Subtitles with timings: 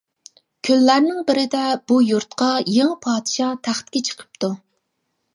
[0.67, 1.59] كۈنلەرنىڭ بىرىدە
[1.91, 4.51] بۇ يۇرتقا يېڭى پادىشاھ تەختكە چىقىپتۇ.